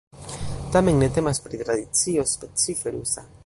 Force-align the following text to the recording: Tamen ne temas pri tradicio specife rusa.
Tamen 0.75 0.97
ne 1.03 1.09
temas 1.19 1.41
pri 1.45 1.61
tradicio 1.65 2.27
specife 2.33 2.95
rusa. 2.99 3.31